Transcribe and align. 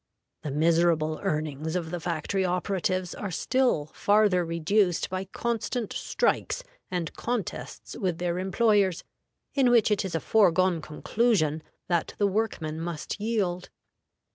The 0.41 0.49
miserable 0.49 1.19
earnings 1.21 1.75
of 1.75 1.91
the 1.91 1.99
factory 1.99 2.43
operatives 2.43 3.13
are 3.13 3.29
still 3.29 3.91
farther 3.93 4.43
reduced 4.43 5.11
by 5.11 5.25
constant 5.25 5.93
strikes 5.93 6.63
and 6.89 7.13
contests 7.13 7.95
with 7.95 8.17
their 8.17 8.39
employers, 8.39 9.03
in 9.53 9.69
which 9.69 9.91
it 9.91 10.03
is 10.03 10.15
a 10.15 10.19
foregone 10.19 10.81
conclusion 10.81 11.61
that 11.87 12.15
the 12.17 12.25
workmen 12.25 12.79
must 12.81 13.19
yield. 13.21 13.69